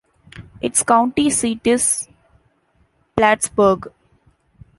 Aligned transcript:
Its 0.61 0.81
county 0.81 1.29
seat 1.29 1.59
is 1.63 2.07
Plattsburg. 3.15 3.91